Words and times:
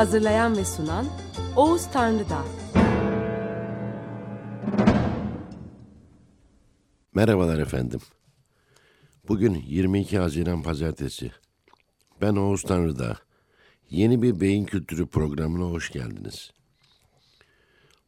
Hazırlayan 0.00 0.56
ve 0.56 0.64
sunan 0.64 1.06
Oğuz 1.56 1.90
Tanrıdağ. 1.90 2.44
Merhabalar 7.14 7.58
efendim. 7.58 8.00
Bugün 9.28 9.54
22 9.54 10.18
Haziran 10.18 10.62
Pazartesi. 10.62 11.30
Ben 12.20 12.36
Oğuz 12.36 12.62
Tanrıdağ. 12.62 13.16
Yeni 13.90 14.22
bir 14.22 14.40
beyin 14.40 14.64
kültürü 14.64 15.06
programına 15.06 15.64
hoş 15.64 15.90
geldiniz. 15.90 16.50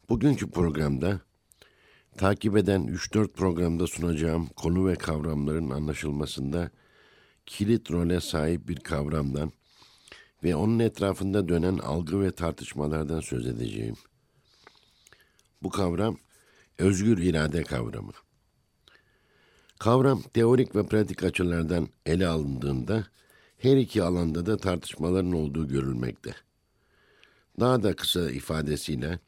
Bugünkü 0.08 0.50
programda 0.50 1.20
takip 2.16 2.56
eden 2.56 2.86
3-4 2.86 3.28
programda 3.28 3.86
sunacağım 3.86 4.46
konu 4.46 4.86
ve 4.86 4.94
kavramların 4.94 5.70
anlaşılmasında 5.70 6.70
kilit 7.46 7.90
role 7.90 8.20
sahip 8.20 8.68
bir 8.68 8.76
kavramdan 8.76 9.52
ve 10.44 10.56
onun 10.56 10.78
etrafında 10.78 11.48
dönen 11.48 11.78
algı 11.78 12.20
ve 12.20 12.30
tartışmalardan 12.30 13.20
söz 13.20 13.46
edeceğim. 13.46 13.96
Bu 15.62 15.70
kavram 15.70 16.16
özgür 16.78 17.18
irade 17.18 17.62
kavramı. 17.62 18.12
Kavram 19.78 20.22
teorik 20.22 20.76
ve 20.76 20.86
pratik 20.86 21.24
açılardan 21.24 21.88
ele 22.06 22.26
alındığında 22.26 23.06
her 23.58 23.76
iki 23.76 24.02
alanda 24.02 24.46
da 24.46 24.56
tartışmaların 24.56 25.32
olduğu 25.32 25.68
görülmekte. 25.68 26.34
Daha 27.60 27.82
da 27.82 27.96
kısa 27.96 28.30
ifadesiyle 28.30 29.18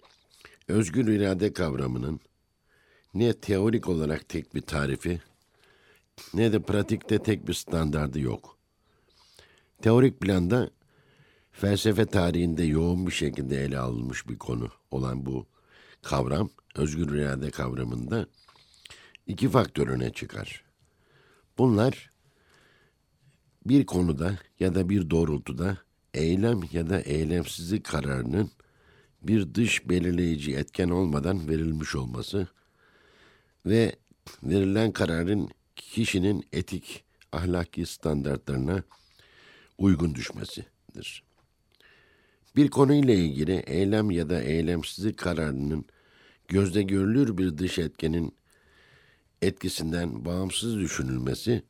özgür 0.69 1.09
irade 1.09 1.53
kavramının 1.53 2.21
ne 3.15 3.33
teorik 3.33 3.89
olarak 3.89 4.28
tek 4.28 4.55
bir 4.55 4.61
tarifi 4.61 5.21
ne 6.34 6.53
de 6.53 6.62
pratikte 6.62 7.23
tek 7.23 7.49
bir 7.49 7.55
standardı 7.55 8.21
yok. 8.21 8.59
Teorik 9.83 10.21
planda 10.21 10.71
felsefe 11.55 12.06
tarihinde 12.06 12.62
yoğun 12.62 13.06
bir 13.06 13.12
şekilde 13.12 13.64
ele 13.64 13.78
alınmış 13.78 14.28
bir 14.28 14.38
konu 14.38 14.69
olan 14.91 15.27
bu 15.27 15.47
kavram, 16.02 16.50
özgür 16.74 17.14
irade 17.14 17.50
kavramında 17.50 18.27
iki 19.27 19.48
faktör 19.48 19.88
öne 19.88 20.12
çıkar. 20.12 20.64
Bunlar 21.58 22.10
bir 23.66 23.86
konuda 23.86 24.38
ya 24.60 24.75
da 24.75 24.88
bir 24.88 25.10
doğrultuda 25.10 25.78
eylem 26.14 26.60
ya 26.72 26.91
da 26.91 27.00
eylemsizlik 27.00 27.84
kararının 27.84 28.50
bir 29.22 29.55
dış 29.55 29.88
belirleyici 29.88 30.56
etken 30.56 30.88
olmadan 30.88 31.48
verilmiş 31.48 31.97
olması 31.97 32.48
ve 33.66 33.97
verilen 34.42 34.92
kararın 34.92 35.48
kişinin 35.77 36.47
etik, 36.52 37.05
ahlaki 37.32 37.86
standartlarına 37.86 38.82
uygun 39.78 40.14
düşmesidir. 40.14 41.22
Bir 42.56 42.70
konuyla 42.70 43.14
ilgili 43.14 43.56
eylem 43.66 44.10
ya 44.10 44.30
da 44.30 44.42
eylemsizlik 44.42 45.19
kararının 45.19 45.84
gözde 46.48 46.82
görülür 46.82 47.38
bir 47.38 47.59
dış 47.59 47.78
etkenin 47.78 48.34
etkisinden 49.42 50.25
bağımsız 50.25 50.78
düşünülmesi, 50.78 51.62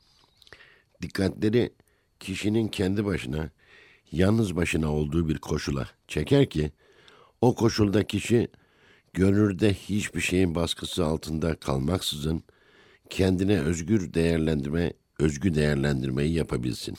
dikkatleri 1.03 1.73
kişinin 2.21 2.69
kendi 2.69 3.05
başına, 3.05 3.51
yalnız 4.13 4.57
başına 4.57 4.93
olduğu 4.93 5.29
bir 5.29 5.39
koşula 5.39 5.89
çeker 6.09 6.51
ki, 6.51 6.73
o 7.41 7.55
koşulda 7.55 8.07
kişi 8.07 8.49
gönülde 9.13 9.75
hiçbir 9.75 10.21
şeyin 10.21 10.55
baskısı 10.55 11.05
altında 11.05 11.55
kalmaksızın 11.55 12.43
kendine 13.11 13.61
özgür 13.61 14.15
değerlendirme, 14.15 14.93
özgü 15.19 15.55
değerlendirmeyi 15.55 16.33
yapabilsin. 16.33 16.97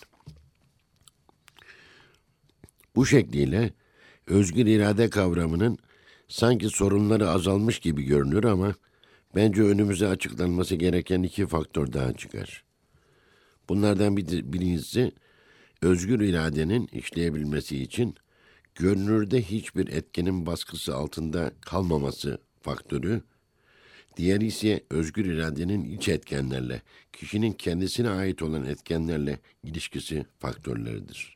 Bu 2.96 3.06
şekliyle 3.06 3.74
özgür 4.28 4.66
irade 4.66 5.10
kavramının 5.10 5.78
sanki 6.28 6.70
sorunları 6.70 7.30
azalmış 7.30 7.80
gibi 7.80 8.04
görünür 8.04 8.44
ama 8.44 8.76
bence 9.36 9.62
önümüze 9.62 10.08
açıklanması 10.08 10.76
gereken 10.76 11.24
iki 11.24 11.48
faktör 11.48 11.94
daha 11.94 12.14
çıkar. 12.14 12.64
Bunlardan 13.70 14.18
bir, 14.18 14.54
birincisi 14.54 15.12
özgür 15.82 16.20
iradenin 16.20 16.88
işleyebilmesi 16.88 17.84
için 17.84 18.16
görünürde 18.76 19.42
hiçbir 19.42 19.88
etkenin 19.88 20.46
baskısı 20.46 20.96
altında 20.96 21.52
kalmaması 21.62 22.38
faktörü, 22.62 23.22
diğeri 24.18 24.46
ise 24.46 24.84
özgür 24.90 25.26
iradenin 25.26 25.84
iç 25.84 26.10
etkenlerle, 26.10 26.82
kişinin 27.14 27.52
kendisine 27.52 28.10
ait 28.10 28.42
olan 28.42 28.66
etkenlerle 28.66 29.40
ilişkisi 29.64 30.26
faktörleridir. 30.40 31.35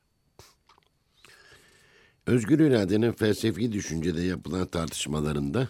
Özgür 2.30 2.60
iradenin 2.60 3.12
felsefi 3.12 3.72
düşüncede 3.72 4.22
yapılan 4.22 4.68
tartışmalarında 4.68 5.70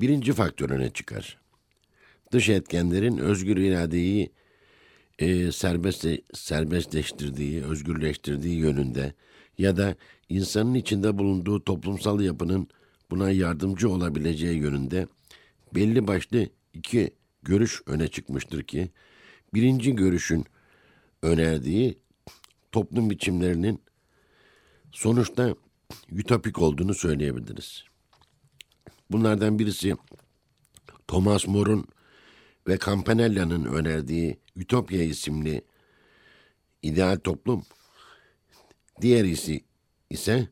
birinci 0.00 0.32
faktör 0.32 0.70
öne 0.70 0.90
çıkar. 0.90 1.38
Dış 2.32 2.48
etkenlerin 2.48 3.18
özgür 3.18 3.56
iradeyi 3.56 4.30
e, 5.18 5.52
serbest, 5.52 6.06
serbestleştirdiği, 6.34 7.64
özgürleştirdiği 7.64 8.56
yönünde 8.56 9.14
ya 9.58 9.76
da 9.76 9.94
insanın 10.28 10.74
içinde 10.74 11.18
bulunduğu 11.18 11.64
toplumsal 11.64 12.20
yapının 12.20 12.68
buna 13.10 13.30
yardımcı 13.30 13.90
olabileceği 13.90 14.58
yönünde 14.58 15.06
belli 15.74 16.06
başlı 16.06 16.46
iki 16.74 17.10
görüş 17.42 17.82
öne 17.86 18.08
çıkmıştır 18.08 18.62
ki 18.62 18.90
birinci 19.54 19.96
görüşün 19.96 20.44
önerdiği 21.22 21.98
toplum 22.72 23.10
biçimlerinin 23.10 23.83
sonuçta 24.94 25.54
ütopik 26.12 26.58
olduğunu 26.58 26.94
söyleyebiliriz. 26.94 27.84
Bunlardan 29.10 29.58
birisi 29.58 29.94
Thomas 31.08 31.46
More'un 31.46 31.86
ve 32.68 32.78
Campanella'nın 32.78 33.64
önerdiği 33.64 34.38
Ütopya 34.56 35.02
isimli 35.02 35.62
ideal 36.82 37.16
toplum. 37.16 37.64
Diğerisi 39.00 39.64
ise 40.10 40.48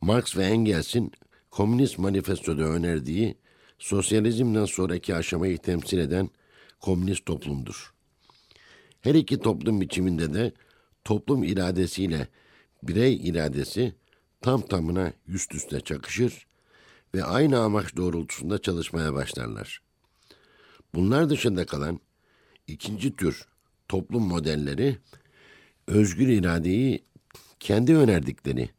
Marx 0.00 0.36
ve 0.36 0.44
Engels'in 0.44 1.12
Komünist 1.50 1.98
Manifesto'da 1.98 2.62
önerdiği 2.62 3.36
sosyalizmden 3.78 4.64
sonraki 4.64 5.14
aşamayı 5.14 5.58
temsil 5.58 5.98
eden 5.98 6.30
komünist 6.80 7.26
toplumdur. 7.26 7.94
Her 9.00 9.14
iki 9.14 9.38
toplum 9.38 9.80
biçiminde 9.80 10.34
de 10.34 10.52
toplum 11.04 11.44
iradesiyle 11.44 12.28
birey 12.88 13.28
iradesi 13.28 13.94
tam 14.40 14.62
tamına 14.62 15.12
üst 15.28 15.54
üste 15.54 15.80
çakışır 15.80 16.46
ve 17.14 17.24
aynı 17.24 17.58
amaç 17.58 17.96
doğrultusunda 17.96 18.58
çalışmaya 18.58 19.14
başlarlar. 19.14 19.82
Bunlar 20.94 21.30
dışında 21.30 21.66
kalan 21.66 22.00
ikinci 22.66 23.16
tür 23.16 23.46
toplum 23.88 24.22
modelleri 24.22 24.96
özgür 25.86 26.28
iradeyi 26.28 27.04
kendi 27.60 27.96
önerdikleri 27.96 28.70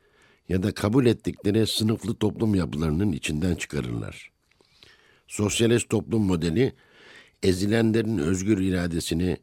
ya 0.50 0.64
da 0.64 0.72
kabul 0.72 1.06
ettikleri 1.06 1.68
sınıflı 1.68 2.16
toplum 2.16 2.56
yapılarının 2.56 3.12
içinden 3.12 3.56
çıkarırlar. 3.56 4.32
Sosyalist 5.28 5.90
toplum 5.90 6.24
modeli 6.24 6.74
ezilenlerin 7.44 8.18
özgür 8.18 8.58
iradesini 8.58 9.38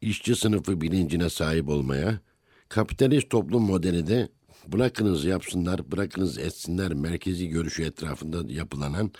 işçi 0.00 0.36
sınıfı 0.36 0.80
bilincine 0.80 1.30
sahip 1.30 1.68
olmaya, 1.68 2.20
kapitalist 2.74 3.30
toplum 3.30 3.62
modeli 3.62 4.06
de 4.06 4.28
bırakınız 4.66 5.24
yapsınlar, 5.24 5.92
bırakınız 5.92 6.38
etsinler 6.38 6.94
merkezi 6.94 7.48
görüşü 7.48 7.84
etrafında 7.84 8.52
yapılanan 8.52 9.12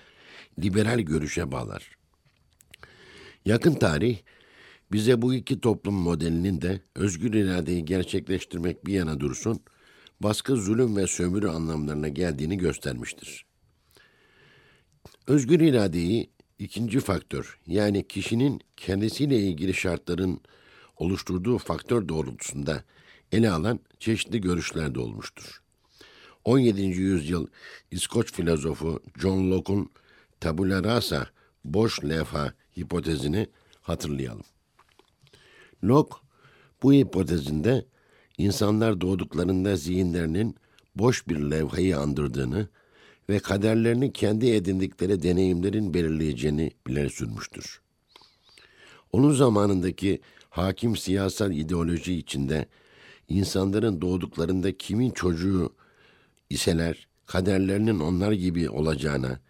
liberal 0.62 1.00
görüşe 1.00 1.52
bağlar. 1.52 1.96
Yakın 3.44 3.74
tarih 3.74 4.18
bize 4.92 5.22
bu 5.22 5.34
iki 5.34 5.60
toplum 5.60 5.94
modelinin 5.94 6.62
de 6.62 6.80
özgür 6.94 7.34
iradeyi 7.34 7.84
gerçekleştirmek 7.84 8.86
bir 8.86 8.92
yana 8.92 9.20
dursun, 9.20 9.60
baskı, 10.20 10.56
zulüm 10.56 10.96
ve 10.96 11.06
sömürü 11.06 11.48
anlamlarına 11.48 12.08
geldiğini 12.08 12.58
göstermiştir. 12.58 13.46
Özgür 15.26 15.60
iradeyi 15.60 16.30
ikinci 16.58 17.00
faktör 17.00 17.58
yani 17.66 18.08
kişinin 18.08 18.60
kendisiyle 18.76 19.38
ilgili 19.38 19.74
şartların 19.74 20.40
oluşturduğu 20.96 21.58
faktör 21.58 22.08
doğrultusunda 22.08 22.84
ele 23.32 23.50
alan 23.50 23.80
çeşitli 23.98 24.40
görüşler 24.40 24.94
de 24.94 25.00
olmuştur. 25.00 25.62
17. 26.44 26.82
yüzyıl 26.82 27.46
İskoç 27.90 28.32
filozofu 28.32 29.02
John 29.20 29.50
Locke'un 29.50 29.90
tabula 30.40 30.84
rasa, 30.84 31.26
boş 31.64 32.04
levha 32.04 32.52
hipotezini 32.78 33.46
hatırlayalım. 33.82 34.44
Locke 35.84 36.16
bu 36.82 36.92
hipotezinde 36.92 37.86
insanlar 38.38 39.00
doğduklarında 39.00 39.76
zihinlerinin 39.76 40.56
boş 40.94 41.28
bir 41.28 41.36
levhayı 41.36 41.98
andırdığını 41.98 42.68
ve 43.28 43.38
kaderlerini 43.38 44.12
kendi 44.12 44.50
edindikleri 44.50 45.22
deneyimlerin 45.22 45.94
belirleyeceğini 45.94 46.70
ileri 46.88 47.10
sürmüştür. 47.10 47.80
Onun 49.12 49.32
zamanındaki 49.32 50.20
hakim 50.50 50.96
siyasal 50.96 51.52
ideoloji 51.52 52.14
içinde 52.14 52.66
insanların 53.32 54.00
doğduklarında 54.00 54.76
kimin 54.76 55.10
çocuğu 55.10 55.72
iseler 56.50 57.08
kaderlerinin 57.26 58.00
onlar 58.00 58.32
gibi 58.32 58.70
olacağına, 58.70 59.40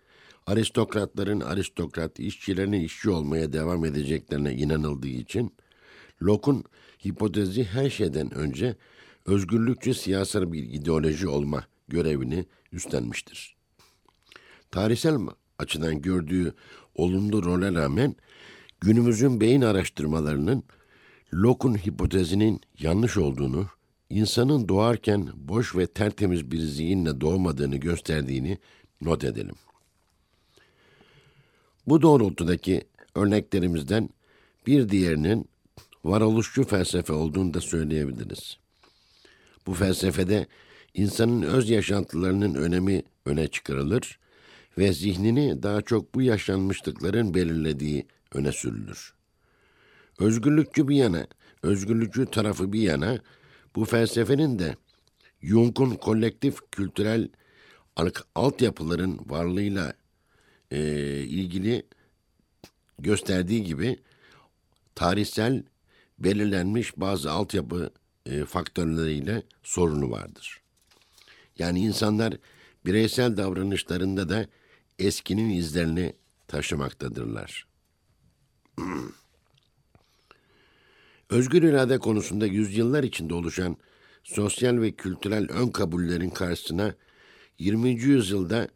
aristokratların 0.47 1.41
aristokrat, 1.41 2.21
işçilerin 2.21 2.73
işçi 2.73 3.11
olmaya 3.11 3.53
devam 3.53 3.85
edeceklerine 3.85 4.55
inanıldığı 4.55 5.09
için 5.09 5.55
Locke'un 6.23 6.65
hipotezi 7.07 7.65
her 7.65 7.91
şeyden 7.91 8.35
önce 8.35 8.77
özgürlükçü 9.27 9.95
siyasal 9.95 10.53
bir 10.53 10.63
ideoloji 10.63 11.29
olma 11.29 11.65
görevini 11.89 12.47
üstlenmiştir. 12.73 13.57
Tarihsel 14.71 15.19
açıdan 15.59 16.03
gördüğü 16.03 16.55
olumlu 16.95 17.45
role 17.45 17.75
rağmen 17.75 18.17
günümüzün 18.81 19.41
beyin 19.41 19.63
araştırmalarının 19.63 20.65
Locke'un 21.35 21.75
hipotezinin 21.75 22.61
yanlış 22.79 23.17
olduğunu, 23.17 23.67
insanın 24.11 24.69
doğarken 24.69 25.29
boş 25.35 25.77
ve 25.77 25.87
tertemiz 25.87 26.51
bir 26.51 26.59
zihinle 26.59 27.21
doğmadığını 27.21 27.77
gösterdiğini 27.77 28.59
not 29.01 29.25
edelim. 29.25 29.55
Bu 31.87 32.03
doğrultudaki 32.03 32.83
örneklerimizden 33.15 34.09
bir 34.67 34.89
diğerinin 34.89 35.49
varoluşçu 36.05 36.65
felsefe 36.65 37.13
olduğunu 37.13 37.55
da 37.55 37.61
söyleyebiliriz. 37.61 38.59
Bu 39.67 39.75
felsefede 39.75 40.47
insanın 40.95 41.43
öz 41.43 41.71
yaşantılarının 41.71 42.55
önemi 42.55 43.03
öne 43.27 43.49
çıkarılır 43.49 44.19
ve 44.79 44.93
zihnini 44.93 45.63
daha 45.63 45.83
çok 45.83 46.15
bu 46.15 46.23
yaşanmışlıkların 46.23 47.35
belirlediği 47.35 48.07
öne 48.35 48.53
sürülür. 48.53 49.15
Özgürlükçü 50.19 50.89
bir 50.89 50.97
yana, 50.97 51.27
özgürlükçü 51.63 52.27
tarafı 52.27 52.73
bir 52.73 52.81
yana, 52.81 53.21
bu 53.77 53.85
felsefenin 53.85 54.59
de 54.59 54.77
Jung'un 55.43 55.91
kolektif 55.91 56.57
kültürel 56.71 57.29
altyapıların 58.35 59.21
varlığıyla 59.27 59.93
e, 60.71 60.81
ilgili 61.21 61.87
gösterdiği 62.99 63.65
gibi 63.65 63.99
tarihsel 64.95 65.63
belirlenmiş 66.19 66.97
bazı 66.97 67.31
altyapı 67.31 67.91
e, 68.27 68.45
faktörleriyle 68.45 69.43
sorunu 69.63 70.11
vardır. 70.11 70.61
Yani 71.59 71.81
insanlar 71.81 72.37
bireysel 72.87 73.37
davranışlarında 73.37 74.29
da 74.29 74.47
eskinin 74.99 75.51
izlerini 75.51 76.15
taşımaktadırlar. 76.49 77.67
Özgür 81.33 81.63
irade 81.63 81.99
konusunda 81.99 82.47
yüzyıllar 82.47 83.03
içinde 83.03 83.35
oluşan 83.35 83.77
sosyal 84.25 84.81
ve 84.81 84.93
kültürel 84.93 85.49
ön 85.51 85.69
kabullerin 85.69 86.31
karşısına 86.31 86.95
20. 87.59 87.91
yüzyılda 87.91 88.69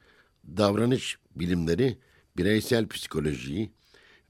davranış 0.47 1.19
bilimleri 1.35 1.99
bireysel 2.37 2.89
psikolojiyi 2.89 3.71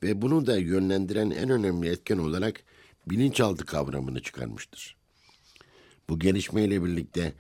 ve 0.03 0.23
bunu 0.23 0.47
da 0.47 0.57
yönlendiren 0.57 1.31
en 1.31 1.51
önemli 1.51 1.89
etken 1.89 2.19
olarak 2.19 2.63
bilinçaltı 3.07 3.67
kavramını 3.67 4.23
çıkarmıştır. 4.23 4.97
Bu 6.09 6.19
gelişmeyle 6.19 6.85
birlikte 6.85 7.35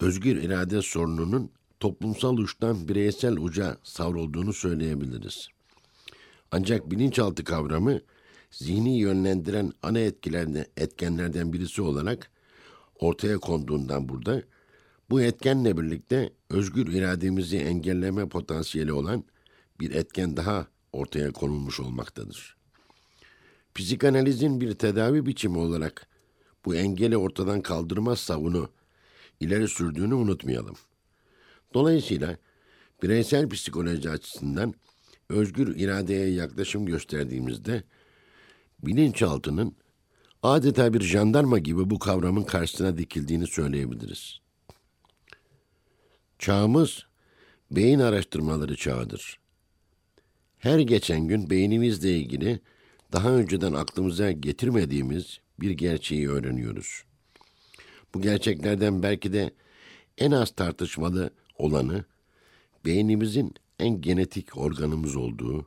özgür 0.00 0.36
irade 0.36 0.82
sorununun 0.82 1.50
toplumsal 1.80 2.36
uçtan 2.36 2.88
bireysel 2.88 3.36
uca 3.36 3.76
savrulduğunu 3.82 4.52
söyleyebiliriz. 4.52 5.48
Ancak 6.50 6.90
bilinçaltı 6.90 7.44
kavramı 7.44 8.00
zihni 8.54 8.98
yönlendiren 8.98 9.72
ana 9.82 9.98
etkenlerden 10.76 11.52
birisi 11.52 11.82
olarak 11.82 12.30
ortaya 12.98 13.38
konduğundan 13.38 14.08
burada 14.08 14.42
bu 15.10 15.20
etkenle 15.22 15.76
birlikte 15.76 16.32
özgür 16.50 16.86
irademizi 16.86 17.58
engelleme 17.58 18.28
potansiyeli 18.28 18.92
olan 18.92 19.24
bir 19.80 19.94
etken 19.94 20.36
daha 20.36 20.66
ortaya 20.92 21.32
konulmuş 21.32 21.80
olmaktadır. 21.80 22.56
Psikanalizin 23.74 24.60
bir 24.60 24.74
tedavi 24.74 25.26
biçimi 25.26 25.58
olarak 25.58 26.06
bu 26.64 26.74
engeli 26.74 27.16
ortadan 27.16 27.60
kaldırmaz 27.60 28.18
savunu 28.18 28.68
ileri 29.40 29.68
sürdüğünü 29.68 30.14
unutmayalım. 30.14 30.76
Dolayısıyla 31.74 32.36
bireysel 33.02 33.48
psikoloji 33.48 34.10
açısından 34.10 34.74
özgür 35.28 35.76
iradeye 35.76 36.30
yaklaşım 36.30 36.86
gösterdiğimizde 36.86 37.82
bilinçaltının 38.86 39.76
adeta 40.42 40.94
bir 40.94 41.00
jandarma 41.00 41.58
gibi 41.58 41.90
bu 41.90 41.98
kavramın 41.98 42.44
karşısına 42.44 42.98
dikildiğini 42.98 43.46
söyleyebiliriz. 43.46 44.40
Çağımız 46.38 47.06
beyin 47.70 47.98
araştırmaları 47.98 48.76
çağıdır. 48.76 49.38
Her 50.58 50.78
geçen 50.78 51.28
gün 51.28 51.50
beynimizle 51.50 52.18
ilgili 52.18 52.60
daha 53.12 53.30
önceden 53.30 53.72
aklımıza 53.72 54.32
getirmediğimiz 54.32 55.40
bir 55.60 55.70
gerçeği 55.70 56.30
öğreniyoruz. 56.30 57.04
Bu 58.14 58.22
gerçeklerden 58.22 59.02
belki 59.02 59.32
de 59.32 59.50
en 60.18 60.30
az 60.30 60.50
tartışmalı 60.50 61.30
olanı 61.58 62.04
beynimizin 62.84 63.54
en 63.78 64.00
genetik 64.00 64.58
organımız 64.58 65.16
olduğu 65.16 65.66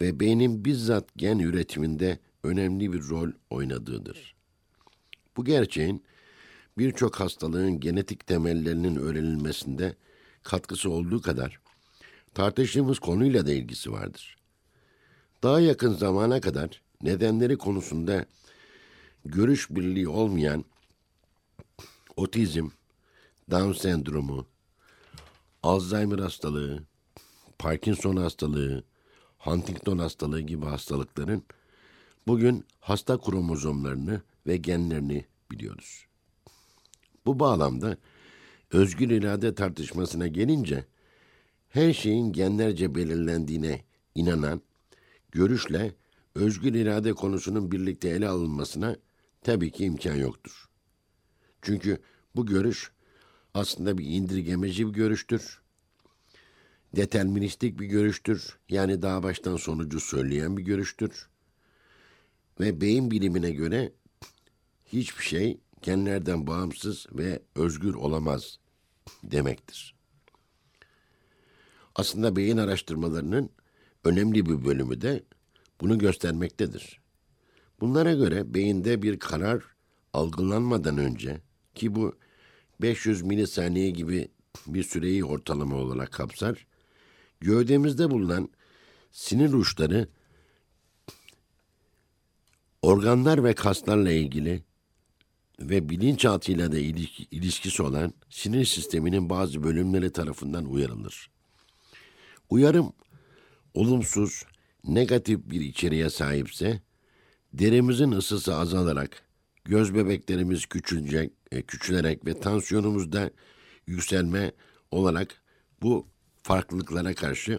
ve 0.00 0.20
beynin 0.20 0.64
bizzat 0.64 1.14
gen 1.16 1.38
üretiminde 1.38 2.18
önemli 2.44 2.92
bir 2.92 3.08
rol 3.08 3.30
oynadığıdır. 3.50 4.34
Bu 5.36 5.44
gerçeğin 5.44 6.04
birçok 6.78 7.20
hastalığın 7.20 7.80
genetik 7.80 8.26
temellerinin 8.26 8.96
öğrenilmesinde 8.96 9.94
katkısı 10.42 10.90
olduğu 10.90 11.22
kadar 11.22 11.60
tartıştığımız 12.34 12.98
konuyla 12.98 13.46
da 13.46 13.52
ilgisi 13.52 13.92
vardır. 13.92 14.36
Daha 15.42 15.60
yakın 15.60 15.92
zamana 15.94 16.40
kadar 16.40 16.82
nedenleri 17.02 17.58
konusunda 17.58 18.26
görüş 19.24 19.70
birliği 19.70 20.08
olmayan 20.08 20.64
otizm, 22.16 22.68
Down 23.50 23.72
sendromu, 23.72 24.46
Alzheimer 25.62 26.18
hastalığı, 26.18 26.82
Parkinson 27.58 28.16
hastalığı, 28.16 28.84
Huntington 29.38 29.98
hastalığı 29.98 30.40
gibi 30.40 30.66
hastalıkların 30.66 31.42
bugün 32.26 32.64
hasta 32.80 33.18
kromozomlarını 33.18 34.22
ve 34.46 34.56
genlerini 34.56 35.24
biliyoruz. 35.50 36.06
Bu 37.26 37.40
bağlamda 37.40 37.96
özgür 38.72 39.10
irade 39.10 39.54
tartışmasına 39.54 40.26
gelince 40.26 40.84
her 41.68 41.92
şeyin 41.92 42.32
genlerce 42.32 42.94
belirlendiğine 42.94 43.84
inanan 44.14 44.60
görüşle 45.32 45.94
özgür 46.34 46.74
irade 46.74 47.12
konusunun 47.12 47.72
birlikte 47.72 48.08
ele 48.08 48.28
alınmasına 48.28 48.96
tabii 49.42 49.70
ki 49.70 49.84
imkan 49.84 50.14
yoktur. 50.14 50.68
Çünkü 51.62 51.98
bu 52.36 52.46
görüş 52.46 52.90
aslında 53.54 53.98
bir 53.98 54.04
indirgemeci 54.04 54.86
bir 54.88 54.92
görüştür. 54.92 55.60
Deterministik 56.96 57.80
bir 57.80 57.86
görüştür. 57.86 58.58
Yani 58.68 59.02
daha 59.02 59.22
baştan 59.22 59.56
sonucu 59.56 60.00
söyleyen 60.00 60.56
bir 60.56 60.62
görüştür. 60.62 61.28
Ve 62.60 62.80
beyin 62.80 63.10
bilimine 63.10 63.50
göre 63.50 63.92
hiçbir 64.86 65.24
şey 65.24 65.60
genlerden 65.82 66.46
bağımsız 66.46 67.06
ve 67.12 67.42
özgür 67.54 67.94
olamaz 67.94 68.58
demektir. 69.24 69.94
Aslında 71.94 72.36
beyin 72.36 72.56
araştırmalarının 72.56 73.50
önemli 74.04 74.46
bir 74.46 74.64
bölümü 74.64 75.00
de 75.00 75.24
bunu 75.80 75.98
göstermektedir. 75.98 77.00
Bunlara 77.80 78.12
göre 78.12 78.54
beyinde 78.54 79.02
bir 79.02 79.18
karar 79.18 79.62
algılanmadan 80.12 80.98
önce 80.98 81.40
ki 81.74 81.94
bu 81.94 82.16
500 82.82 83.22
milisaniye 83.22 83.90
gibi 83.90 84.28
bir 84.66 84.82
süreyi 84.82 85.24
ortalama 85.24 85.76
olarak 85.76 86.12
kapsar, 86.12 86.66
gövdemizde 87.40 88.10
bulunan 88.10 88.48
sinir 89.12 89.52
uçları 89.52 90.08
organlar 92.84 93.44
ve 93.44 93.54
kaslarla 93.54 94.12
ilgili 94.12 94.62
ve 95.60 95.88
bilinçaltıyla 95.88 96.72
da 96.72 96.78
ilişki- 96.78 97.26
ilişkisi 97.30 97.82
olan 97.82 98.12
sinir 98.30 98.64
sisteminin 98.64 99.30
bazı 99.30 99.62
bölümleri 99.62 100.12
tarafından 100.12 100.64
uyarılır. 100.64 101.30
Uyarım 102.50 102.92
olumsuz, 103.74 104.42
negatif 104.84 105.40
bir 105.50 105.60
içeriğe 105.60 106.10
sahipse 106.10 106.80
derimizin 107.52 108.10
ısısı 108.10 108.56
azalarak 108.56 109.22
göz 109.64 109.94
bebeklerimiz 109.94 110.66
küçülecek, 110.66 111.32
e, 111.52 111.62
küçülerek 111.62 112.26
ve 112.26 112.40
tansiyonumuzda 112.40 113.30
yükselme 113.86 114.52
olarak 114.90 115.42
bu 115.82 116.06
farklılıklara 116.42 117.14
karşı 117.14 117.58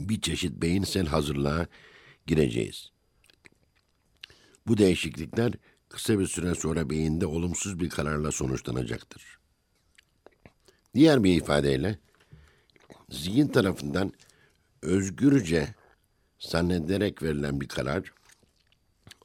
bir 0.00 0.20
çeşit 0.20 0.52
beyinsel 0.62 1.06
hazırlığa 1.06 1.66
gireceğiz. 2.26 2.95
Bu 4.66 4.78
değişiklikler 4.78 5.52
kısa 5.88 6.18
bir 6.18 6.26
süre 6.26 6.54
sonra 6.54 6.90
beyinde 6.90 7.26
olumsuz 7.26 7.80
bir 7.80 7.90
kararla 7.90 8.32
sonuçlanacaktır. 8.32 9.38
Diğer 10.94 11.24
bir 11.24 11.36
ifadeyle 11.36 11.98
zihin 13.10 13.48
tarafından 13.48 14.12
özgürce 14.82 15.74
zannederek 16.38 17.22
verilen 17.22 17.60
bir 17.60 17.68
karar 17.68 18.12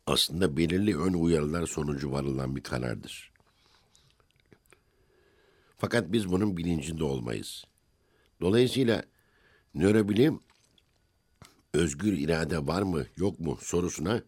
aslında 0.07 0.57
belirli 0.57 0.97
ön 0.97 1.13
uyarılar 1.13 1.67
sonucu 1.67 2.11
varılan 2.11 2.55
bir 2.55 2.63
karardır. 2.63 3.31
Fakat 5.77 6.11
biz 6.11 6.31
bunun 6.31 6.57
bilincinde 6.57 7.03
olmayız. 7.03 7.65
Dolayısıyla 8.41 9.03
nörobilim 9.73 10.39
özgür 11.73 12.13
irade 12.13 12.67
var 12.67 12.81
mı 12.81 13.05
yok 13.17 13.39
mu 13.39 13.57
sorusuna 13.61 14.23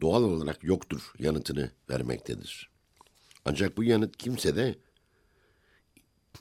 doğal 0.00 0.22
olarak 0.22 0.64
yoktur 0.64 1.12
yanıtını 1.18 1.70
vermektedir. 1.90 2.70
Ancak 3.44 3.76
bu 3.76 3.84
yanıt 3.84 4.16
kimse 4.16 4.56
de 4.56 4.78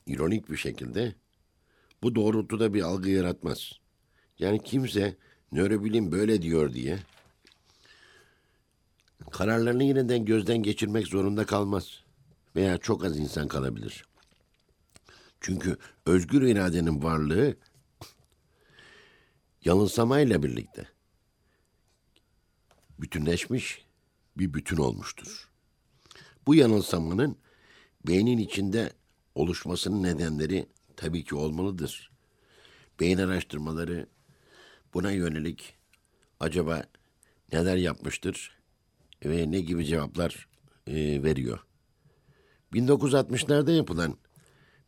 ironik 0.07 0.49
bir 0.49 0.57
şekilde 0.57 1.15
bu 2.03 2.15
doğrultuda 2.15 2.73
bir 2.73 2.81
algı 2.81 3.09
yaratmaz. 3.09 3.71
Yani 4.39 4.63
kimse 4.63 5.17
nörobilim 5.51 6.11
böyle 6.11 6.41
diyor 6.41 6.73
diye 6.73 6.99
kararlarını 9.31 9.83
yeniden 9.83 10.25
gözden 10.25 10.63
geçirmek 10.63 11.07
zorunda 11.07 11.45
kalmaz. 11.45 12.03
Veya 12.55 12.77
çok 12.77 13.05
az 13.05 13.19
insan 13.19 13.47
kalabilir. 13.47 14.05
Çünkü 15.41 15.77
özgür 16.05 16.41
iradenin 16.41 17.03
varlığı 17.03 17.55
yanılsamayla 19.65 20.43
birlikte 20.43 20.87
bütünleşmiş 23.03 23.85
bir 24.37 24.53
bütün 24.53 24.77
olmuştur. 24.77 25.49
Bu 26.47 26.55
yanılsamanın 26.55 27.37
beynin 28.07 28.37
içinde 28.37 28.93
oluşmasının 29.35 30.03
nedenleri 30.03 30.65
tabii 30.95 31.23
ki 31.23 31.35
olmalıdır. 31.35 32.11
Beyin 32.99 33.17
araştırmaları 33.17 34.07
buna 34.93 35.11
yönelik 35.11 35.75
acaba 36.39 36.83
neler 37.53 37.75
yapmıştır 37.75 38.57
ve 39.25 39.51
ne 39.51 39.59
gibi 39.59 39.85
cevaplar 39.85 40.47
e, 40.87 41.23
veriyor. 41.23 41.65
1960'larda 42.73 43.71
yapılan 43.75 44.17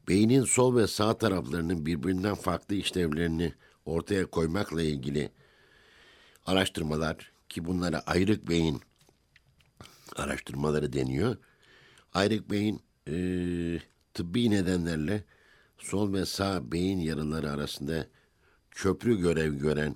beynin 0.07 0.43
sol 0.43 0.75
ve 0.75 0.87
sağ 0.87 1.17
taraflarının 1.17 1.85
birbirinden 1.85 2.35
farklı 2.35 2.75
işlevlerini 2.75 3.53
ortaya 3.85 4.25
koymakla 4.25 4.81
ilgili 4.81 5.31
araştırmalar 6.45 7.34
ki 7.49 7.65
bunlara 7.65 7.99
ayrık 7.99 8.49
beyin 8.49 8.81
araştırmaları 10.15 10.93
deniyor. 10.93 11.37
Ayrık 12.13 12.51
beyin 12.51 12.81
e, 13.07 13.15
tıbbi 14.13 14.51
nedenlerle 14.51 15.23
sol 15.77 16.13
ve 16.13 16.25
sağ 16.25 16.71
beyin 16.71 16.99
yarıları 16.99 17.51
arasında 17.51 18.07
köprü 18.71 19.19
görev 19.19 19.53
gören 19.53 19.95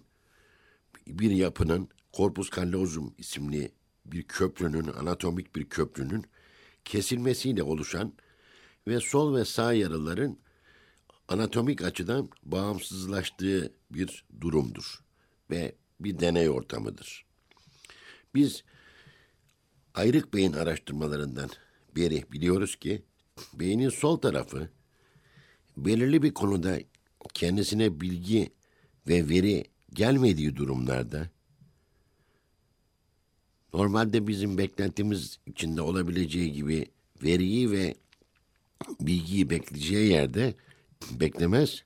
bir 1.07 1.31
yapının 1.31 1.89
corpus 2.13 2.51
callosum 2.55 3.13
isimli 3.17 3.71
bir 4.05 4.23
köprünün, 4.23 4.87
anatomik 4.87 5.55
bir 5.55 5.69
köprünün 5.69 6.25
kesilmesiyle 6.85 7.63
oluşan 7.63 8.13
ve 8.87 8.99
sol 8.99 9.35
ve 9.35 9.45
sağ 9.45 9.73
yarıların 9.73 10.39
anatomik 11.27 11.81
açıdan 11.81 12.29
bağımsızlaştığı 12.43 13.73
bir 13.91 14.25
durumdur 14.41 15.03
ve 15.49 15.75
bir 15.99 16.19
deney 16.19 16.49
ortamıdır. 16.49 17.28
Biz 18.35 18.63
ayrık 19.93 20.33
beyin 20.33 20.53
araştırmalarından 20.53 21.49
beri 21.95 22.31
biliyoruz 22.31 22.75
ki 22.75 23.03
beynin 23.53 23.89
sol 23.89 24.17
tarafı 24.17 24.69
belirli 25.77 26.23
bir 26.23 26.33
konuda 26.33 26.79
kendisine 27.33 28.01
bilgi 28.01 28.49
ve 29.07 29.29
veri 29.29 29.63
gelmediği 29.93 30.55
durumlarda 30.55 31.29
normalde 33.73 34.27
bizim 34.27 34.57
beklentimiz 34.57 35.39
içinde 35.45 35.81
olabileceği 35.81 36.53
gibi 36.53 36.85
veriyi 37.23 37.71
ve 37.71 37.95
bilgiyi 38.99 39.49
bekleyeceği 39.49 40.11
yerde 40.11 40.53
beklemez 41.11 41.83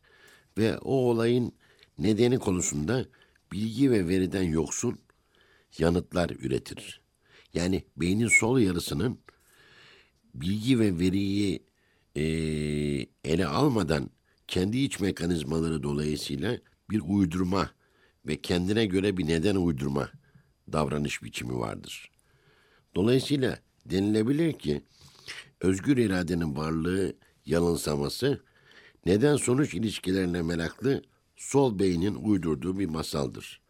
ve 0.57 0.77
o 0.77 0.93
olayın 0.93 1.53
nedeni 1.99 2.39
konusunda 2.39 3.05
bilgi 3.51 3.91
ve 3.91 4.07
veriden 4.07 4.43
yoksun 4.43 4.99
yanıtlar 5.77 6.29
üretir. 6.29 7.01
Yani 7.53 7.83
beynin 7.97 8.27
sol 8.27 8.59
yarısının 8.59 9.19
bilgi 10.35 10.79
ve 10.79 10.99
veriyi 10.99 11.63
e, 12.15 12.23
ele 13.23 13.45
almadan 13.45 14.09
kendi 14.47 14.77
iç 14.77 14.99
mekanizmaları 14.99 15.83
dolayısıyla 15.83 16.57
bir 16.89 17.01
uydurma 17.05 17.69
ve 18.27 18.41
kendine 18.41 18.85
göre 18.85 19.17
bir 19.17 19.27
neden 19.27 19.55
uydurma 19.55 20.09
davranış 20.71 21.23
biçimi 21.23 21.59
vardır. 21.59 22.11
Dolayısıyla 22.95 23.59
denilebilir 23.85 24.53
ki 24.53 24.83
özgür 25.61 25.97
iradenin 25.97 26.55
varlığı 26.55 27.15
yanılsaması 27.45 28.41
neden 29.05 29.35
sonuç 29.35 29.73
ilişkilerine 29.73 30.41
meraklı 30.41 31.01
sol 31.35 31.79
beynin 31.79 32.15
uydurduğu 32.15 32.79
bir 32.79 32.89
masaldır. 32.89 33.61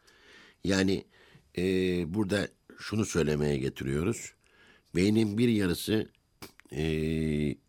Yani 0.63 1.05
e, 1.57 1.63
burada 2.13 2.47
şunu 2.79 3.05
söylemeye 3.05 3.57
getiriyoruz. 3.57 4.33
Beynin 4.95 5.37
bir 5.37 5.47
yarısı 5.47 6.09
e, 6.71 6.83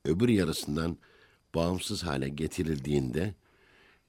öbür 0.04 0.28
yarısından 0.28 0.98
bağımsız 1.54 2.02
hale 2.02 2.28
getirildiğinde 2.28 3.34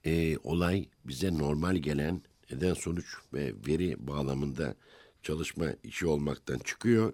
e, 0.05 0.37
olay 0.37 0.85
bize 1.05 1.37
normal 1.37 1.75
gelen 1.75 2.21
neden 2.51 2.73
sonuç 2.73 3.05
ve 3.33 3.53
veri 3.67 4.07
bağlamında 4.07 4.75
çalışma 5.23 5.65
işi 5.83 6.07
olmaktan 6.07 6.59
çıkıyor 6.59 7.13